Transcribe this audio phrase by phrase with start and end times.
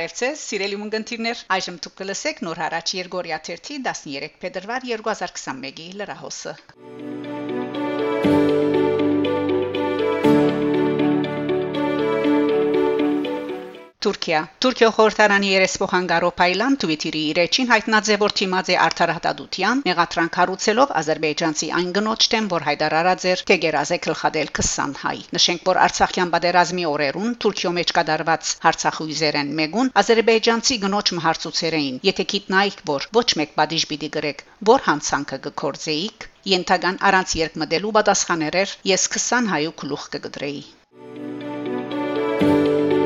[0.00, 6.54] Բարև ձեզ, սիրելի ունգընտիրներ։ Այժմ դուք կլսեք նոր հարաճ Երգորիա 13 13 փետրվար 2021-ի լրահոսը։
[14.04, 21.90] Թուրքիա Թուրքիա խորհրդարանի երեսփոխան Գարոփայլան Թվիտերի իր էջին հայտնաձևոր Թիմաձե արդարադատության մեղադրանք հարուցելով ազերբայջանցի այն
[21.98, 27.74] գնոջ դեմ, որ հայտարարած էր Թեգերազե գլխադել 20 հայ։ Նշենք, որ Արցախյան պատերազմի օրերուն Թուրքիո
[27.80, 34.44] մեջ կդարված հարցախույզերեն մեգուն ազերբայջանցի գնոջ մհարցուցերեին։ Եթե գիտնայիք, որ ոչ մեկ պատիժ պիտի գրեք,
[34.72, 40.64] որ հանցանքը կգործեիք, ենթական առանց երկմդելու պատասխաներ էր, ես 20 հայու գլուխ կգդրեի։
[42.40, 42.99] Thank you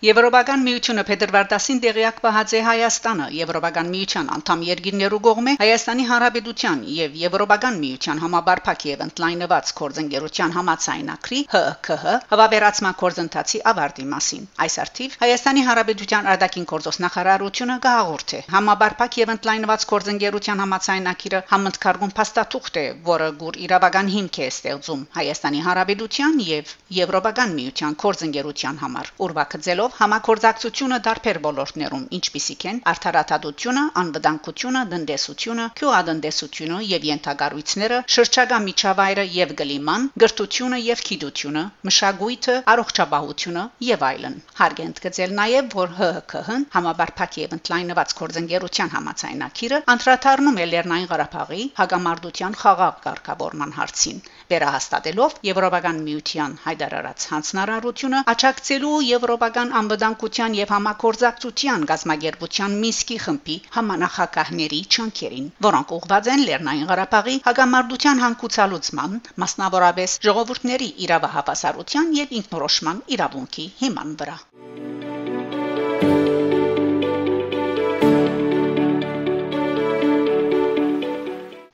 [0.00, 6.78] Եվրոպական միությունը փետրվար 10-ին տեղյակ պահած է Հայաստանը Եվրոպական միության անդամ երկիրներու կողմէ Հայաստանի Հանրապետության
[6.98, 15.18] եւ Եվրոպական միության համաբարփակ եւ ընդլայնված կորձընկերության համացայնակրի ՀԿՀ հավաբերացման կորձընթացի ավարտի մասին։ Այս արդիվ
[15.20, 22.86] Հայաստանի Հանրապետության արտաքին գործոս նախարարությունը գահաղորդ է համաբարփակ եւ ընդլայնված կորձընկերության համացայնակիրը համընդքարգուն փաստաթուղթ է,
[23.12, 30.06] որը գուր իրավական հիմք է ստեղծում Հայաստանի Հանրապետության եւ Եվրոպական միության կորձընկերության համար։ Ուրվակցելով Այդպիսով
[30.06, 40.06] համակորձակցությունը դարբեր ոլորտներում, ինչպիսիք են արդարադատությունը, անվտանգությունը, դնդեսությունը, քյուադնդեսությունը եւ յենթագարույցները, շրջագա միջավայրը եւ գլիման,
[40.22, 47.56] գրթությունը եւ քիդությունը, մշակույթը, առողջապահությունը եւ այլն։ Հարկ է ընդգծել նաեւ, որ ՀՀԿ-ն համաբարփակ եւ
[47.58, 54.22] ընդլայնված կորձընկերության համացայնակիրը անդրադառնում է Լեռնային Ղարաբաղի հագամարտության խաղաղ կարգավորման հարցին,
[54.54, 65.48] վերահաստատելով Եվրոպական միության հայտարարած հանձնարարությունը աճակցելու Եվրոպական անվտանգության եւ համակորձակցության գազագերբության Միսկի խմբի համանախագահների չանքերին,
[65.68, 74.38] որոնք ուղղված են Լեռնային Ղարաբաղի հագամարտության հանգուցալուծման, մասնավորապես ժողովուրդների իրավահավասարության եւ ինքնորոշման իրավունքի հիման վրա։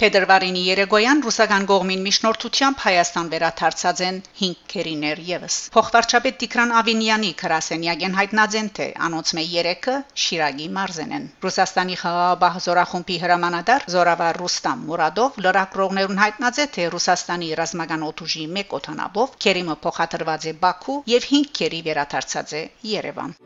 [0.02, 8.18] Փետրվարինի երեգոյան ռուսական գողմին միջնորդությամբ Հայաստան վերաթարցած են 5 քերիներ եւս։ Փոխվարչապետ Տիգրան Ավինյանի քրասենյակեն
[8.18, 16.22] հայտնածեն թե անոնցմե 3-ը Շիրագի մարզեն են։ Ռուսաստանի խաղաղ զորախումբի հրամանատար Զորավար Ռուստամ Մուրադով լրակրողներուն
[16.24, 21.82] հայտնած է թե Ռուսաստանի ռազմական օթուժի 1 օթանավով քերիմը փոխադրված է Բաքու եւ 5 քերի
[21.88, 23.36] վերաթարցած է Երևան։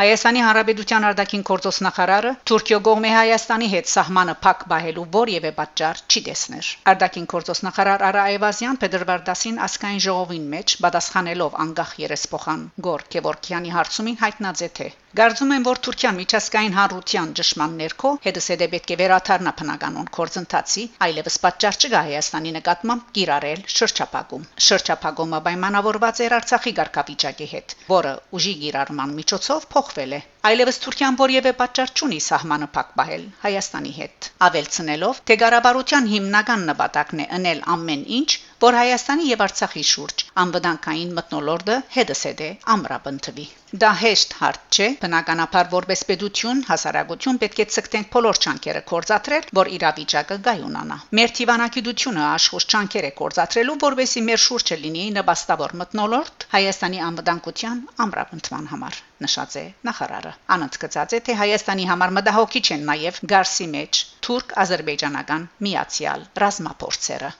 [0.00, 6.22] Հայաստանի Հանրապետության արտաքին գործոս նախարարը Թուրքիո գողմե Հայաստանի հետ սահմանը փակ բահելու որևէ պատճառ չի
[6.28, 13.04] տեսներ։ Արտաքին գործոս նախարար Արա Այվազյան Փետրվար 10-ին ասկային ժողովին մեջ պատասխանելով անկախ երեսփոխան Գոր
[13.16, 14.88] Քևորքյանի հարցումին հայտնած է թե
[15.18, 21.38] Գարձում են, որ Թուրքիան միջազգային հանրության ճշման ներքո հետսեդե պետք է վերաթարնա բնականon կորձընթացի, այլևս
[21.46, 29.16] պատճառ չկա Հայաստանի նկատմամբ կիրառել շրջափակում։ Շրջափակումը պայմանավորված էր Արցախի ղարքավիճակի հետ, որը ուժի կիրառման
[29.18, 35.36] միջոցով փոխվել է։ Այլևս Թուրքիան որևէ պատճառ չունի սահմանը փակ պահել Հայաստանի հետ։ Ավելցնելով, թե
[35.42, 38.30] ղարաբարության հիմնական նպատակն է անել ամեն ինչ,
[38.64, 43.46] որ Հայաստանի եւ Արցախի շուրջ անվտանգային մտնոլորտը հետսեդե ամրապնդվի։
[43.84, 49.70] Դա հեշտ հարց չէ, բնականաբար որպես պետություն, հասարակություն պետք է ցկտենք բոլոր չանկերը կորցատրել, որ
[49.76, 57.04] իրավիճակը գայունանա։ Մեր թիվանակիտությունը աշխուժ չանկեր է կորցատրելու, որովհետեւ մեր շուրջը լինի նպաստավոր մտնոլորտ Հայաստանի
[57.10, 63.68] անվտանգության ամրապնդման համար, նշած է նախարարը։ Անընդգծած է, թե Հայաստանի համար մտահոգիչ են նաև Գարսի
[63.74, 67.30] մեջ թուրք-ադրբեջանական միացյալ ռազմապորցերը։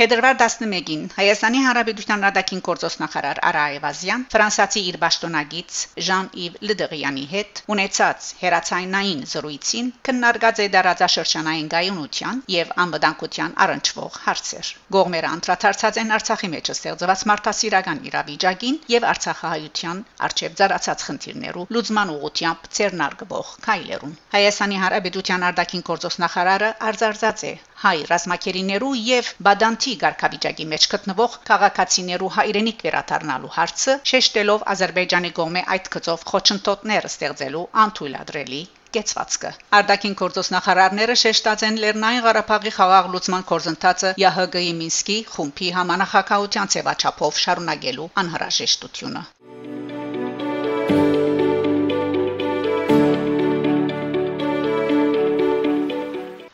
[0.00, 7.60] Փետրվար 11-ին Հայաստանի Հանրապետության արտաքին գործոս նախարար Արա Այվազյան ֆրանսիացի իր ճշտոնագից Ժան-Իվ Լդղյանի հետ
[7.74, 16.50] ունեցած հերացայինային զրույցին քննարկած է դարաձաշրջանային գայունության եւ անվտանգության առնչվող հարցեր։ Գողմերը անդրադարձած են Արցախի
[16.56, 25.48] մեջ ստեղծված մարդասիրական իրավիճակին եւ Արցախահայության արչեւ ծառացած խնդիրներու լուծման ուղղությամբ ցերնարգվող քայլերուն։ Հայաստանի Հանրապետության
[25.50, 33.52] արտաքին գործոս նախարարը արձարծած է հայ ռազմակերիներու եւ բադանտի ղարքավիճակի մեջ գտնվող քաղաքացիներու հայրենիք վերադառնալու
[33.54, 38.60] հարցը շեշտելով Ադրբեջանի կողմէ այդ գծով խոչընդոտներ ստեղծելու անթույլատրելի
[38.96, 46.72] կեցվածքը։ Արտաքին գործոս նախարարները շեշտած են Լեռնային Ղարաբաղի խաղաղ լուծման կորզընթացը ՀՀԳ-ի Մինսկի խումբի համանախակահության
[46.76, 49.24] ծավաչափով շարունակելու անհրաժեշտությունը։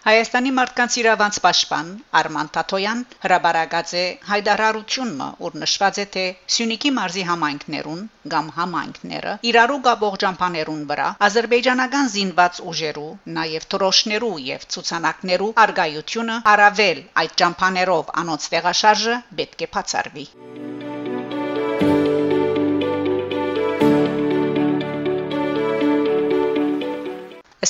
[0.06, 1.88] Հայաստանի մարդկանց իրավանց պաշտպան
[2.18, 6.22] Արման Տաթոյան հրաբարացած է հայդարարությունը, որ նշված է թե
[6.56, 8.04] Սյունիքի մարզի համայնքներուն
[8.34, 13.10] կամ համայնքները իրարու գաբող ջամփաներուն վրա ազերբայջանական զինված ուժերու,
[13.40, 20.26] նաև թրոշներու եւ ցուցանակներու արգայությունը առավել այդ ջամփաներով անոնց տեղաշարժը պետք է բացառվի։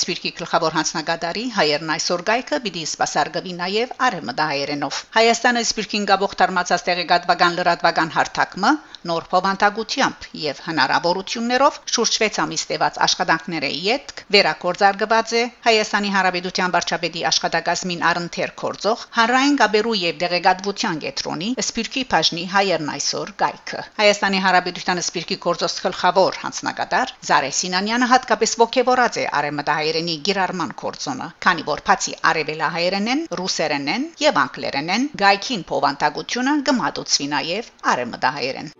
[0.06, 7.56] Սպիրկի գլխավոր հանձնագետարի հայերն այսօր գայքը պիտի սпасարգվի նաև արեմդահայերենով։ Հայաստանը Սպիրկին գաբող դարմացած տեղեկատվական
[7.58, 8.70] լրատվական հարթակը
[9.10, 17.24] նոր փոխանցագությամբ եւ հնարավորություններով շուրջ 6 ամիս տևած աշխատանքները յետք վերակորձարգված է Հայաստանի Հանրապետության վարչապետի
[17.30, 25.02] աշխատակազմին առընթեր կորձող հանրային գաբերու եւ դեղեկատվության կենտրոնի Սպիրկի բաժնի հայերն այսօր գայքը Հայաստանի Հանրապետության
[25.06, 32.16] Սպիրկի գործոս գլխավոր հանձնագետար Զարե Սինանյանը հատկապես ողջորած է արեմդահայերենի գիրառման կորձոնը քանի որ բացի
[32.32, 38.72] արևելահայերենեն ռուսերենեն եւ անգլերենեն գայքին փոխանցագությունը գմատուցվի նաեւ արեմդահայերեն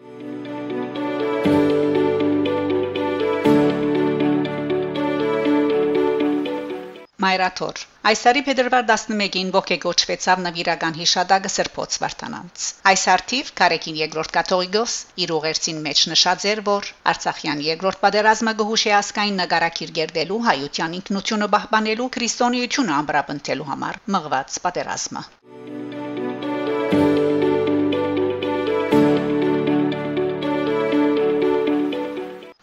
[7.27, 14.95] Մայրաթոր Այս տարի փետրվար 11-ին ողջեգոճվեցավ նվիրական հիշադակը Սրբոց Վարդանանց։ Այս արդիվ Կարեկին երկրորդ կաթողիկոս
[15.25, 21.51] իր ուղերձին մեջ նշած էր, որ Արցախյան երկրորդ պատերազմը գոհուշի ասկային նկարակիր գերդելու հայության ինքնությունը
[21.57, 25.27] պահպանելու քրիստոնեությունը ամբրապնդելու համար մղված պատերազմը։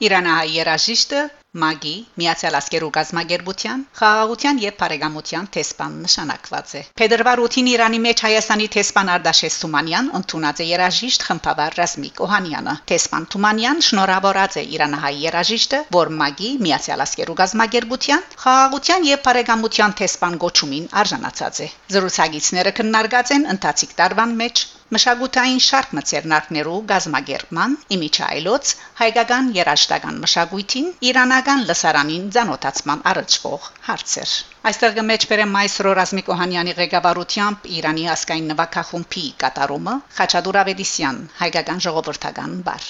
[0.08, 1.30] Իրանահայ երաժիշտը
[1.62, 8.70] Մագի Միացյալ Ասկերու գազագերբության խաղաղության եւ բարեկամության տեսփան նշանակված է։ Փետրվար 8-ին Իրանի մեջ Հայաստանի
[8.76, 15.84] տեսփան Արտաշես Թումանյան ընդունած է երաժիշտ խմբավար Ռազմիկ Օհանյանը։ Տեսփան Թումանյան շնորհավորած է Իրանահայ երաժիշտը,
[16.00, 23.52] որ Մագի Միացյալ Ասկերու գազագերբության խաղաղության եւ բարեկամության տեսփան գոչումին արժանացած է։ Զրուցակիցները քննարկած են
[23.54, 33.70] ընթացիկ տարվան մեջ մշակութային շարք մցերնակներու գազմագերման իմիջայլոց հայկական երաժշտական մշակույթին իրանական լսարանին ցանոթացման առնչվող
[33.88, 34.36] հարցեր
[34.72, 42.88] այստեղ գմեջբերեմ մայսրո Ռազմիկ Օհանյանի ղեկավարությամբ Իրանի ասկային նվակախումբի կատարումը Խաչատուր Ավետիսյան հայկական ժողովրդական բար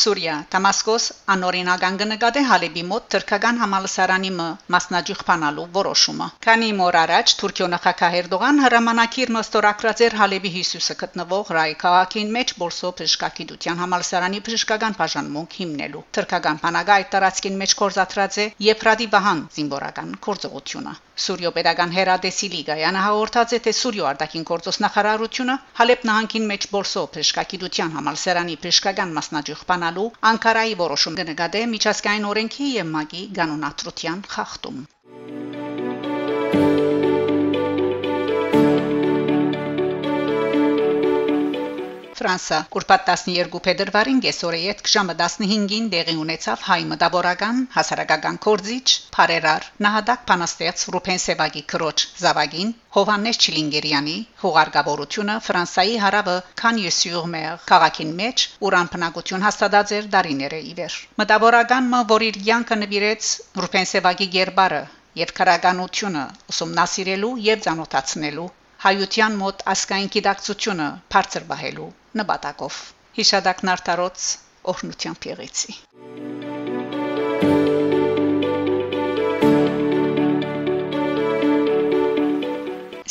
[0.00, 7.68] Սուրիա Դամասկոս անօրինական կնկատե Հալեբի մոտ թրքական համալսարանի մը մասնաճյուղփանալու որոշումը։ Քանի մօր առաջ Թուրքիո
[7.74, 14.98] նախագահ Էրդողան հրամանակիր նոստորակրած էր Հալեբի Հիսուսը գտնվող Ռայ քաղաքին մեջ Բոլսո բժշկագիտության համալսարանի բժշկական
[15.02, 21.90] բաժանմունք հիմնելու։ Թրքական բանակը այդ տարածքին մեջ կորզատրած է Եփրադի Բահան զինվորական գործողությունը։ Սուրիո pedagogan
[21.94, 28.56] Հերադեսի լիգայանը հաղորդած է թե Սուրիո արտաքին գործոս նախարարությունը Հալեբ նահանգին մեջ Բոլսո բժշկագիտության համալսարանի
[28.64, 34.82] բժշկական մասնաճյուղ բանալու Անկարայի որոշում կնկատե միջազգային օրենքի եւ ՄԱԿ-ի կանոնադրության խախտում։
[42.22, 48.84] Ֆրանսա Կուրպատ 12 փետրվարին գեսորեյետ ժամը 15-ին դեղի ունեցավ հայ մտավորական հասարակական կորձիչ
[49.16, 58.46] Փարերար Նահադակ Փանաստեց Ռուփեն Սևագի քրոջ Զավագին Հովանես Չիլինգերյանի հուղարկավորությունը Ֆրանսայի հարավը Քանյեսյուղմեր քաղաքին մեջ
[58.70, 63.34] ուրան բնակություն հաստատած էր դարիները իվեր մտավորական մը որ իր յանքը նվիրեց
[63.66, 64.82] Ռուփեն Սևագի ģերբարը
[65.26, 68.50] եւ քրագանությունը ուսումնասիրելու եւ ճանոթացնելու
[68.82, 71.84] հայության մոտ ասկային գիտակցությունը բարձր բահելու
[72.20, 72.78] նպատակով
[73.18, 74.24] հիշադակն արտարոց
[74.72, 75.74] օրհնության փեղեցի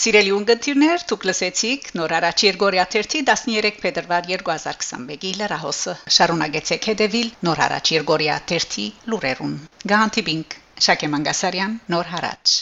[0.02, 7.94] Սիրելի ունգընտիրներ, դուք լսեցիք նոր առաջ Երգորիա 13 փետրվար 2021-ի լրահոսը։ Շարունակեցեք հետևել նոր առաջ
[7.96, 9.56] Երգորիա 13 լուրերուն։
[9.94, 10.60] Գանտիբինգ
[10.90, 12.60] Շակե Մանգասարյան նոր հարաճ